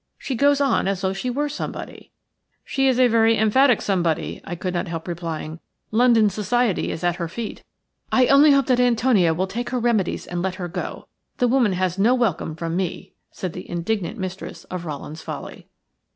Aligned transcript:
She 0.17 0.33
goes 0.33 0.59
on 0.59 0.87
as 0.87 1.01
though 1.01 1.13
she 1.13 1.29
were 1.29 1.47
somebody." 1.47 2.11
"She 2.65 2.87
is 2.87 2.99
a 2.99 3.07
very 3.07 3.37
emphatic 3.37 3.83
somebody," 3.83 4.41
I 4.43 4.55
could 4.55 4.73
not 4.73 4.87
help 4.87 5.07
replying. 5.07 5.59
"London 5.91 6.27
Society 6.31 6.89
is 6.89 7.03
at 7.03 7.17
her 7.17 7.27
feet." 7.27 7.61
"I 8.11 8.25
only 8.25 8.51
hope 8.51 8.65
that 8.65 8.79
Antonia 8.79 9.31
will 9.35 9.45
take 9.45 9.69
her 9.69 9.77
remedies 9.79 10.25
and 10.25 10.41
let 10.41 10.55
her 10.55 10.67
go. 10.67 11.07
The 11.37 11.47
woman 11.47 11.73
has 11.73 11.99
no 11.99 12.15
welcome 12.15 12.55
from 12.55 12.75
me," 12.75 13.13
said 13.29 13.53
the 13.53 13.69
indignant 13.69 14.17
mistress 14.17 14.63
of 14.71 14.87
Rowland's 14.87 15.21
Folly. 15.21 15.67